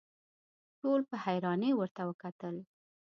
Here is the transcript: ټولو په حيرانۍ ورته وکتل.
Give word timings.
ټولو 0.79 1.03
په 1.11 1.15
حيرانۍ 1.23 1.71
ورته 1.75 2.01
وکتل. 2.09 2.55